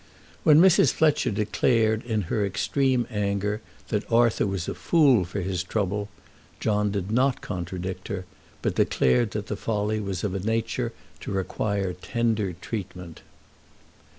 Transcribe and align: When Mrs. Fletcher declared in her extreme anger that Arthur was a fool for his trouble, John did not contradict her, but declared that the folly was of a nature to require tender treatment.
When 0.43 0.59
Mrs. 0.59 0.91
Fletcher 0.91 1.29
declared 1.29 2.03
in 2.05 2.21
her 2.23 2.43
extreme 2.43 3.05
anger 3.11 3.61
that 3.89 4.11
Arthur 4.11 4.47
was 4.47 4.67
a 4.67 4.73
fool 4.73 5.25
for 5.25 5.41
his 5.41 5.61
trouble, 5.63 6.09
John 6.59 6.89
did 6.89 7.11
not 7.11 7.41
contradict 7.41 8.07
her, 8.07 8.25
but 8.63 8.73
declared 8.73 9.29
that 9.29 9.45
the 9.45 9.55
folly 9.55 9.99
was 9.99 10.23
of 10.23 10.33
a 10.33 10.39
nature 10.39 10.91
to 11.19 11.31
require 11.31 11.93
tender 11.93 12.53
treatment. 12.53 13.21